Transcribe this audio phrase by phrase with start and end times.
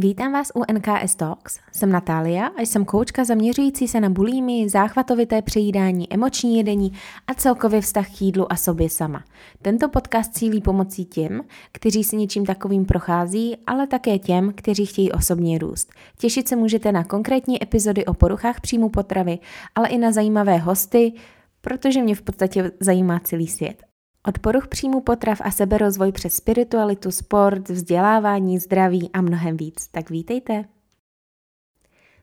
[0.00, 1.58] Vítám vás u NKS Talks.
[1.72, 6.92] Jsem Natália a jsem koučka zaměřující se na bulími, záchvatovité přejídání, emoční jedení
[7.26, 9.24] a celkově vztah k jídlu a sobě sama.
[9.62, 11.40] Tento podcast cílí pomocí těm,
[11.72, 15.92] kteří si něčím takovým prochází, ale také těm, kteří chtějí osobně růst.
[16.18, 19.38] Těšit se můžete na konkrétní epizody o poruchách příjmu potravy,
[19.74, 21.12] ale i na zajímavé hosty,
[21.60, 23.87] protože mě v podstatě zajímá celý svět.
[24.28, 29.88] Od poruch příjmu potrav a seberozvoj přes spiritualitu, sport, vzdělávání, zdraví a mnohem víc.
[29.88, 30.64] Tak vítejte!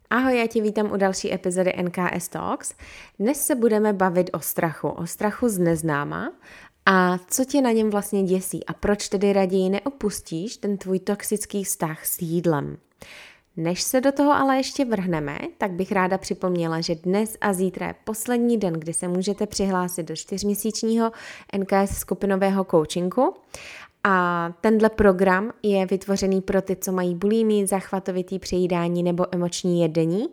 [0.10, 2.74] Ahoj, já tě vítám u další epizody NKS Talks.
[3.20, 6.32] Dnes se budeme bavit o strachu, o strachu z neznáma
[6.86, 11.64] a co tě na něm vlastně děsí a proč tedy raději neopustíš ten tvůj toxický
[11.64, 12.78] vztah s jídlem.
[13.58, 17.88] Než se do toho ale ještě vrhneme, tak bych ráda připomněla, že dnes a zítra
[17.88, 21.12] je poslední den, kdy se můžete přihlásit do čtyřměsíčního
[21.58, 23.34] NKS skupinového coachingu.
[24.08, 30.28] A tenhle program je vytvořený pro ty, co mají bulími, zachvatovitý přejídání nebo emoční jedení,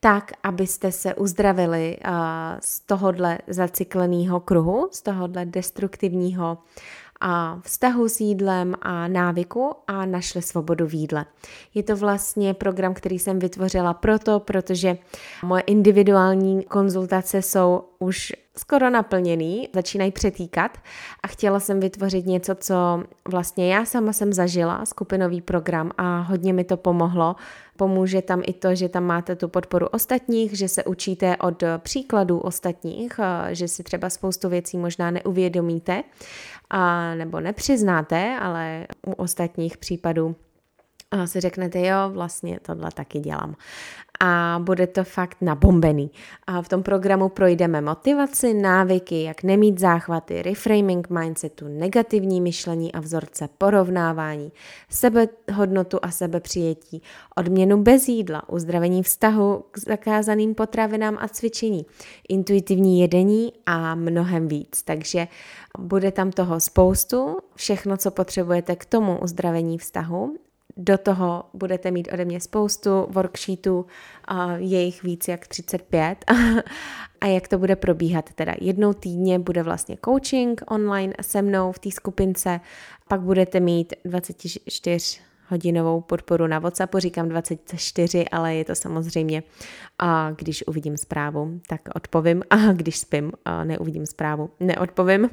[0.00, 1.96] tak, abyste se uzdravili
[2.60, 6.58] z tohohle zacykleného kruhu, z tohohle destruktivního
[7.20, 11.24] a vztahu s jídlem a návyku a našli svobodu v jídle.
[11.74, 14.98] Je to vlastně program, který jsem vytvořila proto, protože
[15.44, 20.78] moje individuální konzultace jsou už skoro naplněný, začínají přetýkat
[21.22, 26.52] a chtěla jsem vytvořit něco, co vlastně já sama jsem zažila, skupinový program a hodně
[26.52, 27.36] mi to pomohlo.
[27.76, 32.38] Pomůže tam i to, že tam máte tu podporu ostatních, že se učíte od příkladů
[32.38, 33.20] ostatních,
[33.50, 36.02] že si třeba spoustu věcí možná neuvědomíte
[36.70, 40.36] a nebo nepřiznáte, ale u ostatních případů
[41.24, 43.54] si řeknete, jo, vlastně tohle taky dělám
[44.20, 46.10] a bude to fakt nabombený.
[46.46, 53.00] A v tom programu projdeme motivaci, návyky, jak nemít záchvaty, reframing mindsetu, negativní myšlení a
[53.00, 54.52] vzorce, porovnávání,
[54.90, 57.02] sebehodnotu a sebepřijetí,
[57.36, 61.86] odměnu bez jídla, uzdravení vztahu k zakázaným potravinám a cvičení,
[62.28, 64.82] intuitivní jedení a mnohem víc.
[64.82, 65.28] Takže
[65.78, 70.36] bude tam toho spoustu, všechno, co potřebujete k tomu uzdravení vztahu
[70.78, 73.86] do toho budete mít ode mě spoustu worksheetů,
[74.56, 76.24] je jich víc jak 35.
[77.20, 78.32] a jak to bude probíhat?
[78.34, 82.60] Teda jednou týdně bude vlastně coaching online se mnou v té skupince,
[83.08, 84.60] pak budete mít 24
[85.48, 89.42] hodinovou podporu na WhatsAppu, říkám 24, ale je to samozřejmě,
[89.98, 95.30] a když uvidím zprávu, tak odpovím a když spím, a neuvidím zprávu, neodpovím.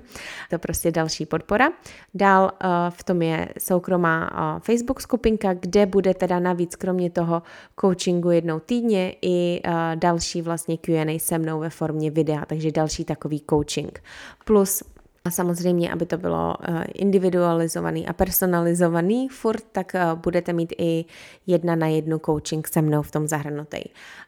[0.50, 1.70] To prostě další podpora.
[2.14, 2.52] Dál
[2.90, 4.30] v tom je soukromá
[4.64, 7.44] Facebook skupinka, kde bude teda navíc kromě toho
[7.82, 9.62] coachingu jednou týdně i
[9.96, 14.04] další vlastně Q&A se mnou ve formě videa, takže další takový coaching.
[14.46, 14.84] Plus
[15.26, 21.06] a samozřejmě, aby to bylo eh, individualizovaný a personalizovaný furt, tak eh, budete mít i
[21.48, 23.80] jedna na jednu coaching se mnou v tom zahrnutý.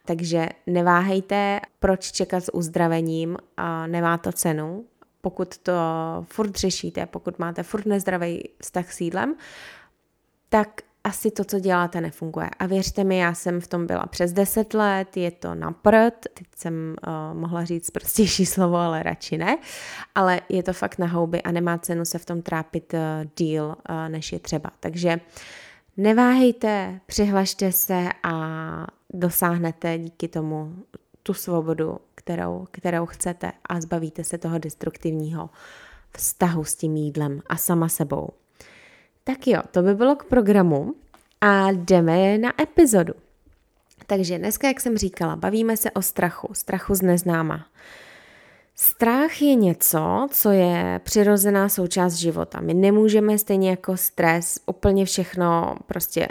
[0.06, 4.86] Takže neváhejte, proč čekat s uzdravením, a nemá to cenu.
[5.22, 5.74] Pokud to
[6.24, 9.36] furt řešíte, pokud máte furt nezdravý vztah s jídlem,
[10.50, 12.50] tak asi to, co děláte, nefunguje.
[12.59, 16.13] A věřte mi, já jsem v tom byla přes 10 let, je to na prd,
[16.34, 19.57] teď jsem uh, mohla říct prostější slovo, ale radši ne,
[20.16, 23.00] ale je to fakt na houby a nemá cenu se v tom trápit uh,
[23.38, 24.69] díl, uh, než je třeba.
[24.79, 25.19] Takže
[25.97, 30.75] neváhejte, přihlašte se a dosáhnete díky tomu
[31.24, 35.50] tu svobodu, kterou, kterou chcete a zbavíte se toho destruktivního
[36.18, 38.29] vztahu s tím jídlem a sama sebou.
[39.27, 40.95] Tak jo, to by bylo k programu
[41.41, 43.13] a jdeme na epizodu.
[44.05, 47.65] Takže dneska, jak jsem říkala, bavíme se o strachu, strachu z neznáma.
[48.75, 52.61] Strach je něco, co je přirozená součást života.
[52.61, 56.27] My nemůžeme stejně jako stres úplně všechno prostě,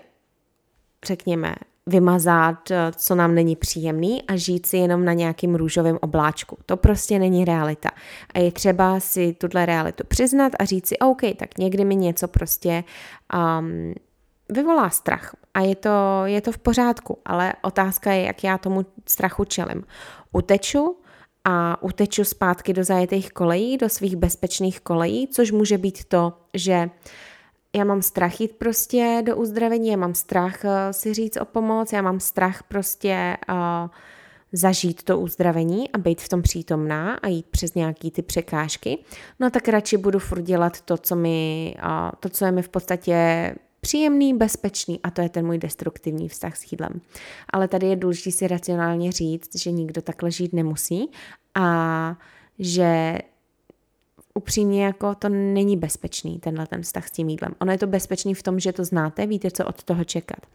[1.04, 1.54] řekněme,
[1.86, 6.58] vymazat, eh, co nám není příjemný a žít si jenom na nějakým růžovém obláčku.
[6.66, 7.88] To prostě není realita.
[8.34, 12.28] A je třeba si tuhle realitu přiznat a říct si, OK, tak někdy mi něco
[12.28, 12.84] prostě
[13.58, 13.94] um,
[14.48, 15.36] vyvolá strach.
[15.54, 19.84] A je to, je to v pořádku, ale otázka je, jak já tomu strachu čelím.
[20.32, 20.96] Uteču,
[21.48, 26.90] a uteču zpátky do zajetých kolejí, do svých bezpečných kolejí, což může být to, že
[27.76, 31.92] já mám strach jít prostě do uzdravení, já mám strach uh, si říct o pomoc,
[31.92, 33.56] já mám strach prostě uh,
[34.52, 38.98] zažít to uzdravení a být v tom přítomná a jít přes nějaký ty překážky,
[39.40, 42.68] no tak radši budu furt dělat to, co, mi, uh, to, co je mi v
[42.68, 47.00] podstatě příjemný, bezpečný a to je ten můj destruktivní vztah s jídlem.
[47.50, 51.10] Ale tady je důležité si racionálně říct, že nikdo takhle žít nemusí
[51.54, 52.18] a
[52.58, 53.18] že
[54.36, 57.54] upřímně jako to není bezpečný, tenhle ten vztah s tím jídlem.
[57.60, 60.46] Ono je to bezpečný v tom, že to znáte, víte, co od toho čekat.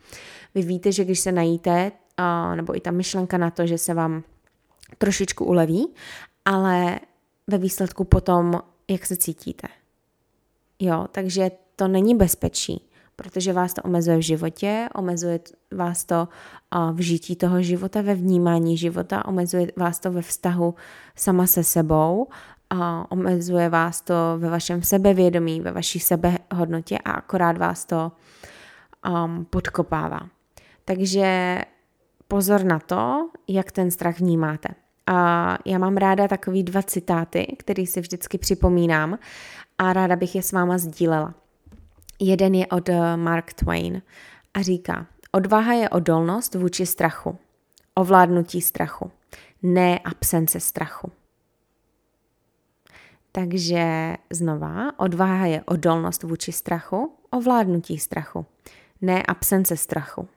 [0.56, 1.92] Vy víte, že když se najíte,
[2.56, 4.24] nebo i ta myšlenka na to, že se vám
[4.98, 5.94] trošičku uleví,
[6.46, 7.00] ale
[7.48, 9.68] ve výsledku potom, jak se cítíte.
[10.80, 15.40] Jo, takže to není bezpečí, protože vás to omezuje v životě, omezuje
[15.72, 16.28] vás to
[16.94, 20.76] v žití toho života, ve vnímání života, omezuje vás to ve vztahu
[21.16, 22.28] sama se sebou,
[22.72, 28.12] a omezuje vás to ve vašem sebevědomí, ve vaší sebehodnotě a akorát vás to
[29.10, 30.20] um, podkopává.
[30.86, 31.62] Takže
[32.28, 34.70] pozor na to, jak ten strach vnímáte.
[35.08, 39.20] A já mám ráda takový dva citáty, který si vždycky připomínám
[39.78, 41.34] a ráda bych je s váma sdílela.
[42.20, 44.02] Jeden je od eh, Mark Twain
[44.54, 47.38] a říká, odvaha je odolnost vůči strachu,
[47.96, 49.12] ovládnutí strachu,
[49.64, 51.12] ne absence strachu.
[53.32, 58.46] Takže znova, odvaha je odolnost vůči strachu, ovládnutí strachu,
[59.02, 60.28] ne absence strachu.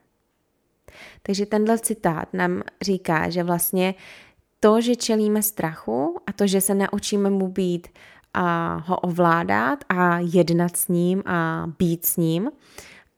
[1.21, 3.95] Takže tenhle citát nám říká, že vlastně
[4.59, 7.87] to, že čelíme strachu a to, že se naučíme mu být
[8.33, 12.51] a ho ovládat a jednat s ním a být s ním,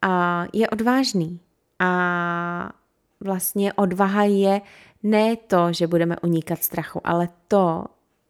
[0.01, 1.39] a je odvážný.
[1.79, 2.71] A
[3.19, 4.61] vlastně odvaha je
[5.03, 7.85] ne to, že budeme unikat strachu, ale to,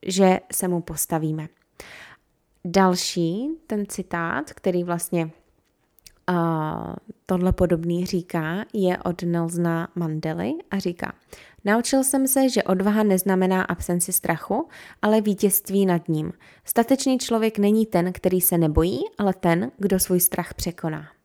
[0.06, 1.48] že se mu postavíme.
[2.66, 5.26] Další, ten citát, který vlastně
[6.30, 6.96] uh,
[7.26, 11.14] tohle podobný říká, je od Nelsona Mandely a říká,
[11.68, 14.68] Naučil jsem se, že odvaha neznamená absenci strachu,
[15.02, 16.34] ale vítězství nad ním.
[16.66, 21.17] Statečný člověk není ten, který se nebojí, ale ten, kdo svůj strach překoná.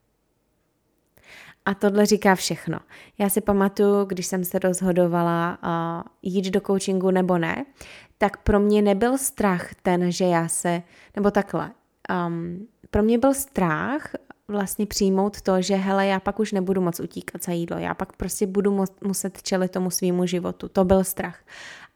[1.64, 2.79] A tohle říká všechno.
[3.19, 7.64] Já si pamatuju, když jsem se rozhodovala uh, jít do coachingu nebo ne,
[8.19, 10.82] tak pro mě nebyl strach ten, že já se,
[11.17, 11.70] nebo takhle,
[12.26, 14.12] um, pro mě byl strach
[14.49, 18.17] vlastně přijmout to, že hele, já pak už nebudu moc utíkat za jídlo, já pak
[18.17, 20.69] prostě budu muset čelit tomu svýmu životu.
[20.69, 21.38] To byl strach.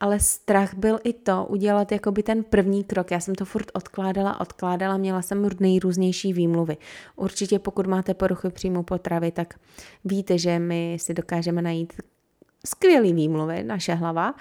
[0.00, 3.10] Ale strach byl i to udělat jakoby ten první krok.
[3.10, 6.76] Já jsem to furt odkládala, odkládala, měla jsem nejrůznější výmluvy.
[7.16, 9.54] Určitě pokud máte poruchy příjmu potravy, tak
[10.04, 11.92] víte, že my si dokážeme najít
[12.66, 14.34] skvělý výmluvy, naše hlava,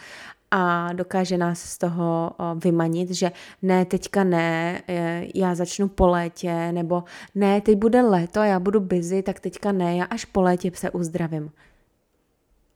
[0.51, 2.31] a dokáže nás z toho
[2.63, 3.31] vymanit, že
[3.61, 7.03] ne, teďka ne, e, já začnu po létě, nebo
[7.35, 10.91] ne, teď bude léto já budu busy, tak teďka ne, já až po létě se
[10.91, 11.51] uzdravím.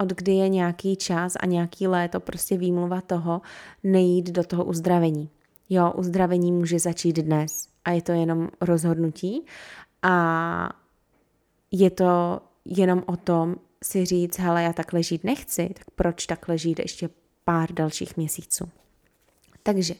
[0.01, 3.42] Od kdy je nějaký čas a nějaký léto prostě výmluva toho
[3.84, 5.30] nejít do toho uzdravení.
[5.69, 9.46] Jo, uzdravení může začít dnes a je to jenom rozhodnutí
[10.01, 10.69] a
[11.72, 16.57] je to jenom o tom si říct, hele, já takhle žít nechci, tak proč takhle
[16.57, 17.10] žít ještě
[17.44, 18.69] pár dalších měsíců.
[19.63, 19.94] Takže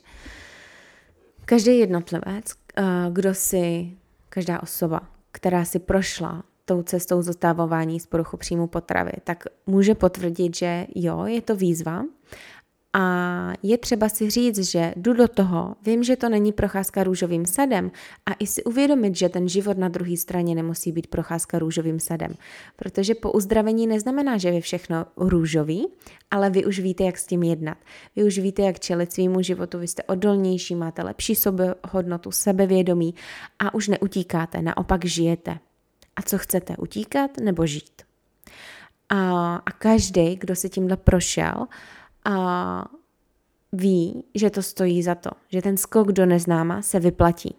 [1.46, 2.46] každý jednotlivec,
[2.78, 3.92] eh, kdo si,
[4.30, 5.02] každá osoba,
[5.32, 11.26] která si prošla tou cestou zotávování z poruchu příjmu potravy, tak může potvrdit, že jo,
[11.26, 12.04] je to výzva
[12.94, 17.46] a je třeba si říct, že jdu do toho, vím, že to není procházka růžovým
[17.46, 17.92] sadem
[18.26, 22.34] a i si uvědomit, že ten život na druhé straně nemusí být procházka růžovým sadem.
[22.76, 25.88] Protože po uzdravení neznamená, že vy všechno růžový,
[26.32, 27.78] ale vy už víte, jak s tím jednat.
[28.16, 33.16] Vy už víte, jak čelit svýmu životu, vy jste odolnější, máte lepší sebehodnotu, sebevědomí
[33.60, 35.60] a už neutíkáte, naopak žijete.
[36.20, 38.02] A co chcete, utíkat nebo žít?
[39.10, 41.68] A, a každý, kdo se tímhle prošel,
[42.26, 42.86] a
[43.72, 47.56] ví, že to stojí za to, že ten skok do neznáma se vyplatí.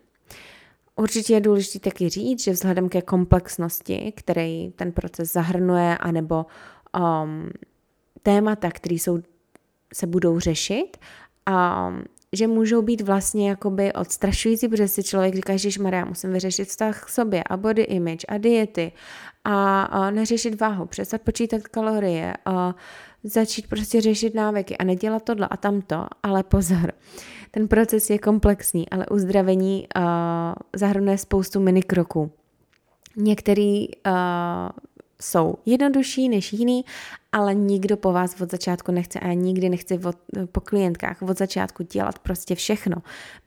[0.96, 6.46] Určitě je důležité taky říct, že vzhledem ke komplexnosti, který ten proces zahrnuje, anebo
[6.98, 7.50] um,
[8.22, 9.18] témata, které jsou,
[9.94, 10.96] se budou řešit,
[11.48, 12.04] um,
[12.36, 17.04] že můžou být vlastně jakoby odstrašující, protože si člověk říká, že Maria, musím vyřešit vztah
[17.04, 18.92] k sobě a body image a diety
[19.44, 22.74] a, a neřešit váhu, přestat počítat kalorie, a
[23.24, 26.92] začít prostě řešit návyky a nedělat tohle a tamto, ale pozor,
[27.50, 30.02] ten proces je komplexní, ale uzdravení uh,
[30.76, 32.30] zahrnuje spoustu minikroků.
[33.16, 34.12] Některý uh,
[35.20, 36.84] jsou jednodušší než jiný,
[37.32, 40.16] ale nikdo po vás od začátku nechce a nikdy nechci od,
[40.52, 42.96] po klientkách od začátku dělat prostě všechno.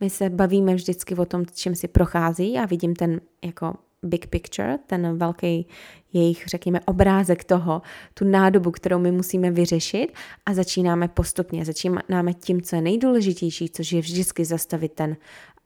[0.00, 2.52] My se bavíme vždycky o tom, čím si prochází.
[2.52, 5.66] Já vidím ten jako big picture, ten velký
[6.12, 7.82] jejich, řekněme, obrázek toho,
[8.14, 10.12] tu nádobu, kterou my musíme vyřešit
[10.46, 11.64] a začínáme postupně.
[11.64, 15.16] Začínáme tím, co je nejdůležitější, což je vždycky zastavit ten,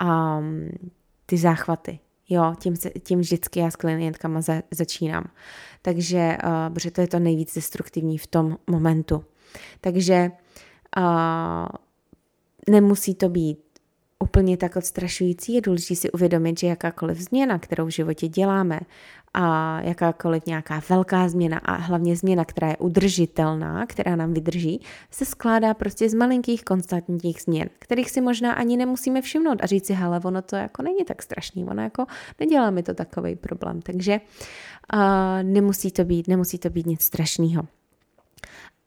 [0.03, 0.71] um,
[1.27, 1.99] ty záchvaty.
[2.29, 5.25] Jo, tím, se, tím vždycky já s klientkama za, začínám.
[5.83, 9.25] Takže, uh, protože to je to nejvíc destruktivní v tom momentu.
[9.81, 10.31] Takže
[10.97, 11.69] uh,
[12.71, 13.59] nemusí to být
[14.25, 18.81] úplně tak odstrašující, je důležité si uvědomit, že jakákoliv změna, kterou v životě děláme,
[19.35, 25.25] a jakákoliv nějaká velká změna a hlavně změna, která je udržitelná, která nám vydrží, se
[25.25, 29.95] skládá prostě z malinkých konstantních změn, kterých si možná ani nemusíme všimnout a říct si,
[29.95, 32.07] hele, ono to jako není tak strašný, ono jako
[32.41, 34.21] nedělá mi to takový problém, takže
[34.95, 35.01] uh,
[35.43, 37.63] nemusí to být, nemusí to být nic strašného.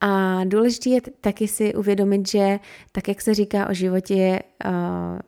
[0.01, 2.59] A důležité je taky si uvědomit, že
[2.91, 5.19] tak, jak se říká o životě, uh,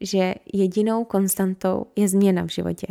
[0.00, 2.86] že jedinou konstantou je změna v životě.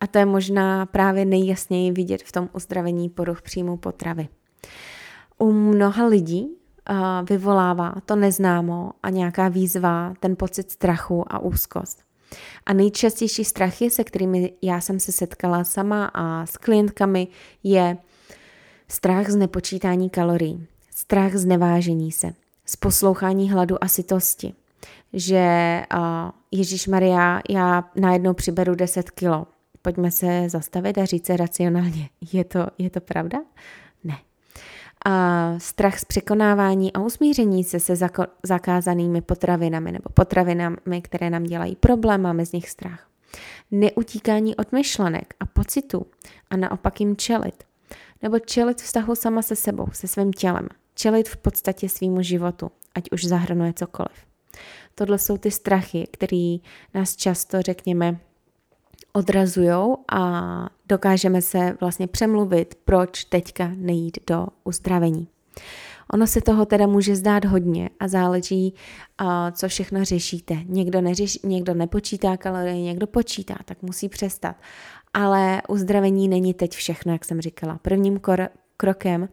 [0.00, 4.28] A to je možná právě nejjasněji vidět v tom uzdravení poruch příjmu potravy.
[5.38, 6.48] U mnoha lidí
[7.30, 12.02] vyvolává to neznámo a nějaká výzva, ten pocit strachu a úzkost.
[12.66, 17.28] A nejčastější strachy, se kterými já jsem se setkala sama a s klientkami,
[17.62, 17.96] je
[18.88, 20.66] strach z nepočítání kalorií,
[21.00, 22.32] strach z nevážení se,
[22.66, 24.54] z poslouchání hladu a sytosti,
[25.12, 26.00] že uh,
[26.50, 29.46] Ježíš Maria, já najednou přiberu 10 kilo,
[29.82, 33.38] pojďme se zastavit a říct se racionálně, je to, je to pravda?
[34.04, 34.18] Ne.
[35.06, 41.44] A strach z překonávání a usmíření se se zako- zakázanými potravinami nebo potravinami, které nám
[41.44, 43.08] dělají problém, máme z nich strach.
[43.70, 46.06] Neutíkání od myšlenek a pocitů
[46.50, 47.64] a naopak jim čelit.
[48.22, 50.68] Nebo čelit vztahu sama se sebou, se svým tělem.
[50.94, 54.12] Čelit v podstatě svýmu životu, ať už zahrnuje cokoliv.
[54.94, 56.56] Tohle jsou ty strachy, které
[56.94, 58.18] nás často, řekněme,
[59.12, 60.42] odrazujou a
[60.86, 65.28] dokážeme se vlastně přemluvit, proč teďka nejít do uzdravení.
[66.12, 68.74] Ono se toho teda může zdát hodně a záleží,
[69.52, 70.56] co všechno řešíte.
[70.66, 74.56] Někdo, neřeš, někdo nepočítá kalorie, někdo počítá, tak musí přestat.
[75.14, 77.78] Ale uzdravení není teď všechno, jak jsem říkala.
[77.82, 79.28] Prvním kor- krokem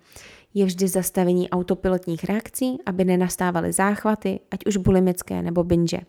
[0.53, 5.99] je vždy zastavení autopilotních reakcí, aby nenastávaly záchvaty, ať už bulimické nebo binge.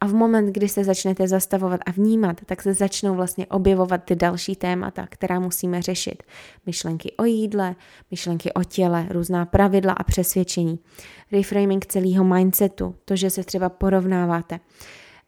[0.00, 4.16] A v moment, kdy se začnete zastavovat a vnímat, tak se začnou vlastně objevovat ty
[4.16, 6.22] další témata, která musíme řešit.
[6.66, 7.76] Myšlenky o jídle,
[8.10, 10.78] myšlenky o těle, různá pravidla a přesvědčení.
[11.32, 14.60] Reframing celého mindsetu, to, že se třeba porovnáváte,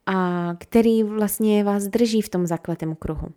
[0.06, 3.28] a který vlastně vás drží v tom zakletém kruhu.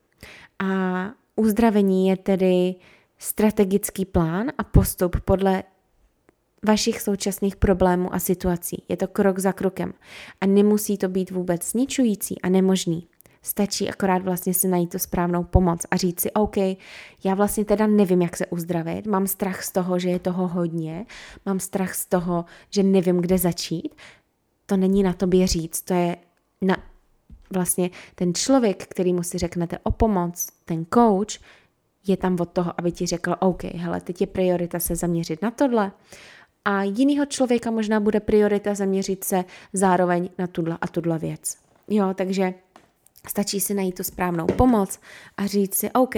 [0.59, 2.75] A uzdravení je tedy
[3.19, 5.63] strategický plán a postup podle
[6.65, 8.83] vašich současných problémů a situací.
[8.89, 9.93] Je to krok za krokem
[10.41, 13.07] a nemusí to být vůbec zničující a nemožný.
[13.41, 16.57] Stačí akorát vlastně si najít tu správnou pomoc a říct si, OK,
[17.23, 21.05] já vlastně teda nevím, jak se uzdravit, mám strach z toho, že je toho hodně,
[21.45, 23.95] mám strach z toho, že nevím, kde začít.
[24.65, 26.17] To není na tobě říct, to je
[26.61, 26.77] na
[27.53, 31.39] vlastně ten člověk, kterýmu si řeknete o pomoc, ten coach,
[32.07, 35.51] je tam od toho, aby ti řekl, OK, hele, teď je priorita se zaměřit na
[35.51, 35.91] tohle
[36.65, 41.57] a jinýho člověka možná bude priorita zaměřit se zároveň na tuhle a tuhle věc.
[41.87, 42.53] Jo, takže
[43.27, 44.99] stačí si najít tu správnou pomoc
[45.37, 46.15] a říct si, OK,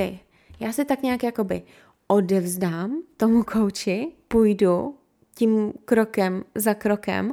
[0.59, 1.61] já se tak nějak jakoby
[2.07, 4.95] odevzdám tomu kouči, půjdu
[5.35, 7.31] tím krokem za krokem,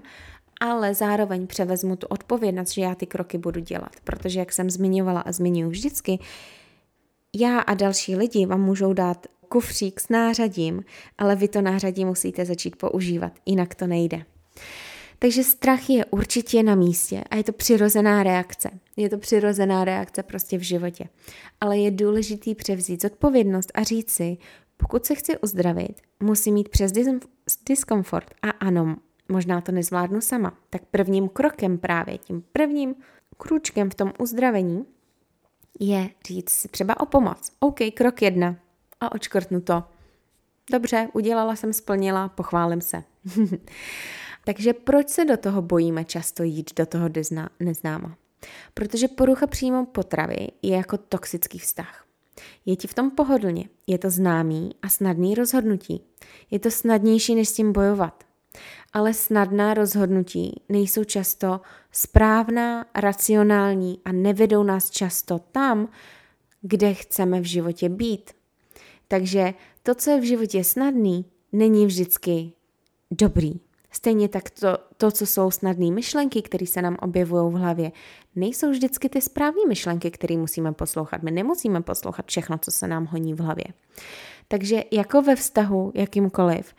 [0.61, 3.93] ale zároveň převezmu tu odpovědnost, že já ty kroky budu dělat.
[4.05, 6.19] Protože, jak jsem zmiňovala a zmiňuji vždycky,
[7.37, 10.85] já a další lidi vám můžou dát kufřík s nářadím,
[11.19, 14.25] ale vy to nářadí musíte začít používat, jinak to nejde.
[15.19, 18.71] Takže strach je určitě na místě a je to přirozená reakce.
[18.97, 21.09] Je to přirozená reakce prostě v životě.
[21.61, 24.37] Ale je důležitý převzít zodpovědnost a říct si,
[24.77, 26.93] pokud se chci uzdravit, musím mít přes
[27.67, 28.97] diskomfort a ano,
[29.29, 30.59] možná to nezvládnu sama.
[30.71, 32.95] Tak prvním krokem právě, tím prvním
[33.37, 34.85] kručkem v tom uzdravení
[35.81, 37.53] je říct si třeba o pomoc.
[37.61, 38.57] OK, krok jedna,
[39.01, 39.85] a očkrtnu to.
[40.73, 43.03] Dobře, udělala jsem, splnila, pochválím se.
[44.45, 47.09] Takže proč se do toho bojíme často jít do toho
[47.61, 48.17] neznáma?
[48.75, 52.05] Protože porucha příjmu potravy je jako toxický vztah.
[52.67, 56.03] Je ti v tom pohodlně, je to známý a snadný rozhodnutí.
[56.51, 58.25] Je to snadnější, než s tím bojovat.
[58.93, 61.61] Ale snadná rozhodnutí nejsou často
[61.93, 65.89] správná, racionální a nevedou nás často tam,
[66.61, 68.31] kde chceme v životě být.
[69.09, 72.53] Takže to, co je v životě snadný, není vždycky
[73.11, 73.61] dobrý.
[73.91, 77.93] Stejně tak to, to co jsou snadné myšlenky, které se nám objevují v hlavě,
[78.37, 81.23] nejsou vždycky ty správné myšlenky, které musíme poslouchat.
[81.23, 83.65] My nemusíme poslouchat všechno, co se nám honí v hlavě.
[84.49, 86.75] Takže jako ve vztahu jakýmkoliv,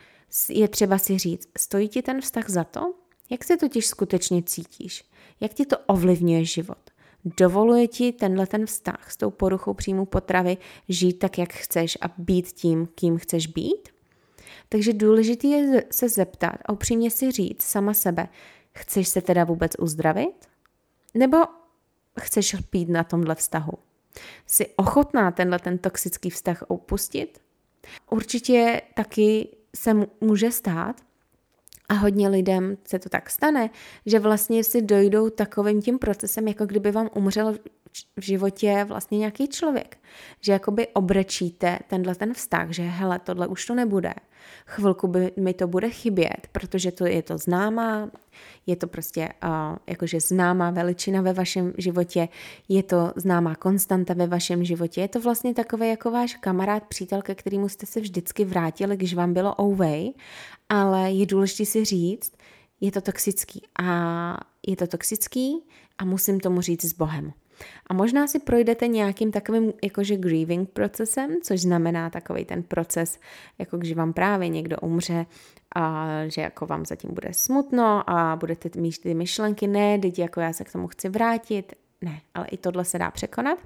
[0.48, 2.94] je třeba si říct, stojí ti ten vztah za to?
[3.30, 5.04] Jak se totiž skutečně cítíš?
[5.40, 6.90] Jak ti to ovlivňuje život?
[7.24, 10.56] dovoluje ti tenhle ten vztah s tou poruchou příjmu potravy
[10.88, 13.88] žít tak, jak chceš a být tím, kým chceš být?
[14.68, 18.28] Takže důležité je se zeptat a upřímně si říct sama sebe,
[18.72, 20.48] chceš se teda vůbec uzdravit?
[21.14, 21.38] Nebo
[22.20, 23.72] chceš být na tomhle vztahu?
[24.46, 27.40] Jsi ochotná tenhle ten toxický vztah opustit?
[28.10, 30.96] Určitě taky se může stát,
[31.90, 33.70] a hodně lidem se to tak stane,
[34.06, 37.54] že vlastně si dojdou takovým tím procesem, jako kdyby vám umřel
[38.16, 39.98] v životě vlastně nějaký člověk.
[40.40, 44.14] Že jakoby obrečíte tenhle ten vztah, že hele, tohle už to nebude.
[44.66, 48.10] Chvilku by mi to bude chybět, protože to je to známá,
[48.66, 52.28] je to prostě uh, jakože známá veličina ve vašem životě,
[52.68, 57.22] je to známá konstanta ve vašem životě, je to vlastně takový jako váš kamarád, přítel,
[57.22, 60.14] ke kterému jste se vždycky vrátili, když vám bylo ovej,
[60.68, 62.32] ale je důležité si říct,
[62.80, 65.64] je to toxický a je to toxický
[65.98, 67.32] a musím tomu říct s Bohem.
[67.86, 73.20] A možná si projdete nějakým takovým jakože grieving procesem, což znamená takový ten proces,
[73.58, 75.26] jako když vám právě někdo umře
[75.74, 80.40] a že jako vám zatím bude smutno a budete mít ty myšlenky, ne, teď jako
[80.40, 83.58] já se k tomu chci vrátit, ne, ale i tohle se dá překonat.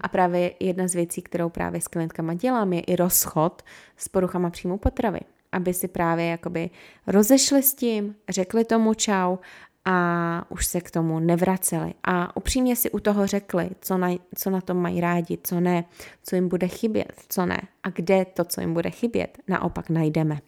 [0.00, 3.62] A právě jedna z věcí, kterou právě s klientkama dělám, je i rozchod
[3.96, 5.20] s poruchama příjmu potravy.
[5.52, 6.70] Aby si právě jakoby
[7.06, 9.36] rozešli s tím, řekli tomu čau
[9.84, 11.94] a už se k tomu nevraceli.
[12.04, 15.84] A upřímně si u toho řekli, co na, co na tom mají rádi, co ne,
[16.22, 17.60] co jim bude chybět, co ne.
[17.82, 20.38] A kde to, co jim bude chybět, naopak najdeme.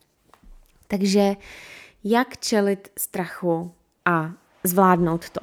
[0.89, 1.35] Takže
[2.05, 3.73] jak čelit strachu
[4.05, 4.33] a
[4.65, 5.41] zvládnout to?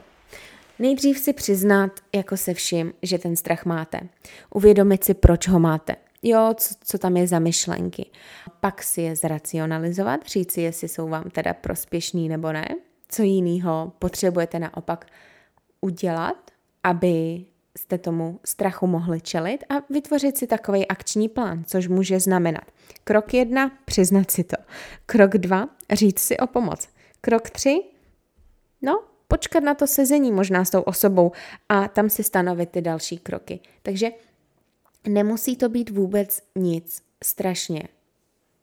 [0.79, 3.99] Nejdřív si přiznat, jako se vším, že ten strach máte.
[4.49, 5.95] Uvědomit si, proč ho máte.
[6.23, 8.05] Jo, co, co tam je za myšlenky.
[8.59, 12.67] Pak si je zracionalizovat, říct si, jestli jsou vám teda prospěšný nebo ne
[13.13, 15.07] co jiného potřebujete naopak
[15.81, 16.51] udělat,
[16.83, 17.45] aby
[17.77, 22.63] jste tomu strachu mohli čelit a vytvořit si takový akční plán, což může znamenat.
[23.03, 24.55] Krok jedna, přiznat si to.
[25.05, 26.89] Krok dva, říct si o pomoc.
[27.21, 27.81] Krok tři,
[28.81, 31.31] no, počkat na to sezení možná s tou osobou
[31.69, 33.59] a tam si stanovit ty další kroky.
[33.83, 34.11] Takže
[35.07, 37.83] nemusí to být vůbec nic strašně,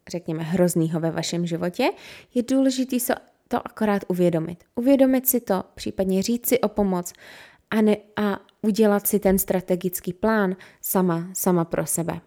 [0.09, 1.91] řekněme, hroznýho ve vašem životě.
[2.35, 3.01] Je důležité
[3.51, 4.65] to akorát uvědomit.
[4.75, 7.13] Uvědomit si to, případně říct si o pomoc
[7.71, 12.21] a, ne, a udělat si ten strategický plán sama, sama pro sebe.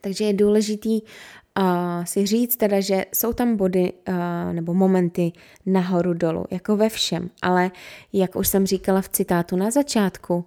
[0.00, 4.14] Takže je důležitý uh, si říct teda, že jsou tam body uh,
[4.52, 5.32] nebo momenty
[5.66, 7.70] nahoru dolů, jako ve všem, ale
[8.12, 10.44] jak už jsem říkala v citátu na začátku, uh,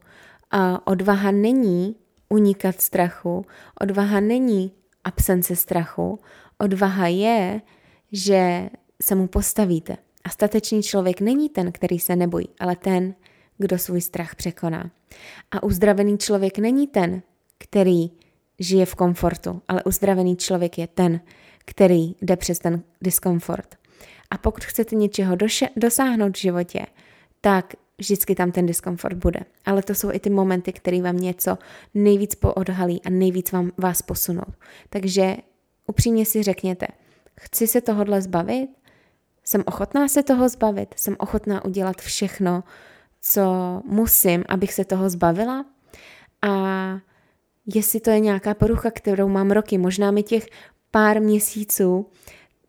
[0.86, 1.96] odvaha není
[2.30, 3.46] unikat strachu,
[3.82, 4.72] odvaha není
[5.04, 6.20] absence strachu,
[6.58, 7.62] odvaha je,
[8.12, 8.70] že
[9.04, 9.98] se mu postavíte.
[10.24, 13.16] A statečný člověk není ten, který se nebojí, ale ten,
[13.58, 14.92] kdo svůj strach překoná.
[15.52, 17.22] A uzdravený člověk není ten,
[17.58, 18.12] který
[18.60, 21.22] žije v komfortu, ale uzdravený člověk je ten,
[21.66, 23.76] který jde přes ten diskomfort.
[24.32, 25.38] A pokud chcete něčeho
[25.76, 26.86] dosáhnout v životě,
[27.42, 29.40] tak vždycky tam ten diskomfort bude.
[29.66, 31.58] Ale to jsou i ty momenty, které vám něco
[31.94, 34.46] nejvíc poodhalí a nejvíc vám vás posunou.
[34.90, 35.38] Takže
[35.88, 36.88] upřímně si řekněte,
[37.40, 38.70] chci se tohodle zbavit,
[39.44, 42.64] jsem ochotná se toho zbavit, jsem ochotná udělat všechno,
[43.22, 45.66] co musím, abych se toho zbavila.
[46.42, 46.52] A
[47.76, 50.48] jestli to je nějaká porucha, kterou mám roky, možná mi těch
[50.92, 52.10] pár měsíců,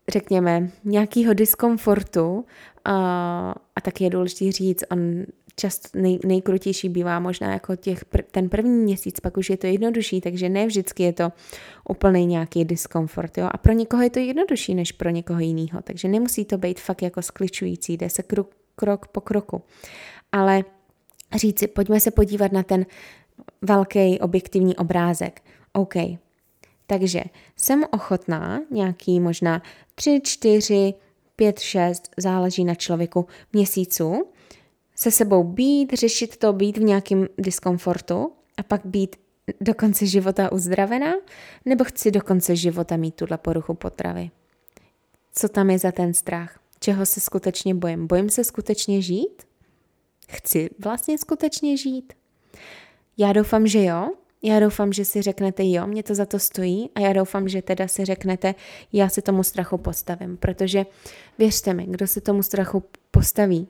[0.09, 2.45] řekněme, nějakého diskomfortu,
[2.85, 2.95] a,
[3.75, 8.49] a tak je důležité říct, on často nej, nejkrutější bývá možná jako těch pr- ten
[8.49, 11.31] první měsíc, pak už je to jednodušší, takže ne vždycky je to
[11.89, 13.37] úplný nějaký diskomfort.
[13.37, 13.49] Jo?
[13.51, 17.01] A pro někoho je to jednodušší než pro někoho jiného, takže nemusí to být fakt
[17.01, 19.61] jako skličující, jde se krok, krok po kroku.
[20.31, 20.63] Ale
[21.35, 22.85] říci, pojďme se podívat na ten
[23.61, 25.41] velký objektivní obrázek.
[25.73, 25.93] OK,
[26.87, 27.23] takže
[27.55, 29.61] jsem ochotná nějaký možná
[29.95, 30.93] 3, 4,
[31.35, 34.25] 5, 6, záleží na člověku, měsíců,
[34.95, 39.15] se sebou být, řešit to, být v nějakém diskomfortu a pak být
[39.61, 41.13] do konce života uzdravená,
[41.65, 44.31] nebo chci do konce života mít tuhle poruchu potravy?
[45.33, 46.59] Co tam je za ten strach?
[46.79, 48.07] Čeho se skutečně bojím?
[48.07, 49.43] Bojím se skutečně žít?
[50.29, 52.13] Chci vlastně skutečně žít?
[53.17, 54.09] Já doufám, že jo.
[54.43, 57.61] Já doufám, že si řeknete jo, mě to za to stojí a já doufám, že
[57.61, 58.55] teda si řeknete,
[58.93, 60.85] já se tomu strachu postavím, protože
[61.37, 63.67] věřte mi, kdo se tomu strachu postaví,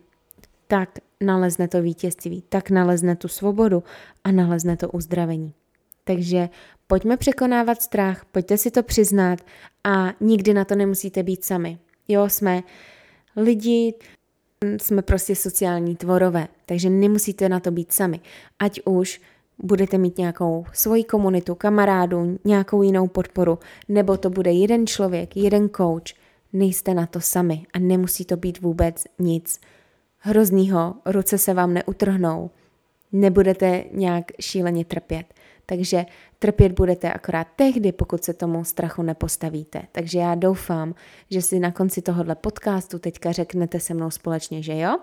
[0.68, 0.90] tak
[1.26, 3.84] nalezne to vítězství, tak nalezne tu svobodu
[4.24, 5.54] a nalezne to uzdravení.
[6.04, 6.50] Takže
[6.88, 9.40] pojďme překonávat strach, pojďte si to přiznat
[9.84, 11.78] a nikdy na to nemusíte být sami.
[12.08, 12.64] Jo, jsme
[13.36, 13.94] lidi,
[14.82, 18.20] jsme prostě sociální tvorové, takže nemusíte na to být sami.
[18.60, 19.22] Ať už
[19.64, 23.60] budete mít nějakou svoji komunitu, kamarádu, nějakou jinou podporu,
[23.90, 26.14] nebo to bude jeden člověk, jeden coach,
[26.54, 29.60] nejste na to sami a nemusí to být vůbec nic
[30.26, 32.52] hroznýho, ruce se vám neutrhnou,
[33.12, 35.34] nebudete nějak šíleně trpět.
[35.66, 36.06] Takže
[36.40, 39.82] trpět budete akorát tehdy, pokud se tomu strachu nepostavíte.
[39.92, 40.96] Takže já doufám,
[41.30, 44.98] že si na konci tohohle podcastu teďka řeknete se mnou společně, že jo?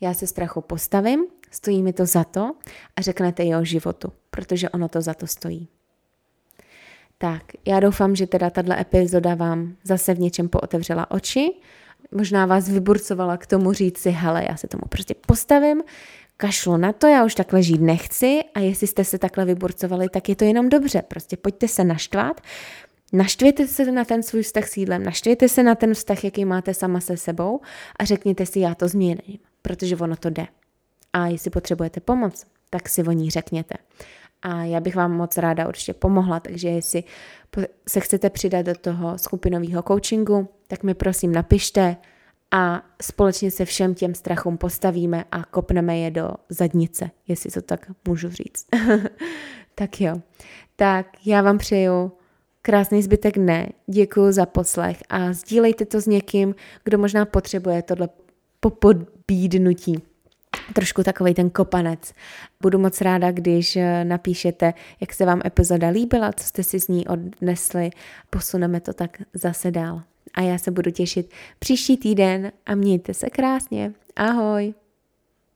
[0.00, 2.52] Já se strachu postavím, stojí mi to za to
[2.96, 5.68] a řeknete jo životu, protože ono to za to stojí.
[7.18, 11.52] Tak, já doufám, že teda tato epizoda vám zase v něčem pootevřela oči,
[12.14, 15.82] možná vás vyburcovala k tomu říct si, hele, já se tomu prostě postavím,
[16.36, 20.28] kašlu na to, já už takhle žít nechci a jestli jste se takhle vyburcovali, tak
[20.28, 21.02] je to jenom dobře.
[21.02, 22.40] Prostě pojďte se naštvat,
[23.12, 26.74] Naštvěte se na ten svůj vztah s jídlem, naštvěte se na ten vztah, jaký máte
[26.74, 27.60] sama se sebou
[27.98, 30.46] a řekněte si, já to změním, protože ono to jde.
[31.12, 33.74] A jestli potřebujete pomoc, tak si o ní řekněte.
[34.44, 37.04] A já bych vám moc ráda určitě pomohla, takže jestli
[37.88, 41.96] se chcete přidat do toho skupinového coachingu, tak mi prosím napište,
[42.56, 47.90] a společně se všem těm strachům postavíme a kopneme je do zadnice, jestli to tak
[48.08, 48.66] můžu říct.
[49.74, 50.20] tak jo.
[50.76, 52.12] Tak já vám přeju
[52.62, 56.54] krásný zbytek dne, děkuji za poslech a sdílejte to s někým,
[56.84, 58.08] kdo možná potřebuje tohle
[58.60, 60.02] popodbídnutí.
[60.72, 62.12] Trošku takový ten kopanec.
[62.62, 66.88] Budu moc ráda, když eh, napíšete, jak se vám epizoda líbila, co jste si z
[66.88, 67.90] ní odnesli.
[68.30, 70.02] Posuneme to tak zase dál
[70.34, 73.92] a já se budu těšit příští týden a mějte se krásně.
[74.16, 74.74] Ahoj!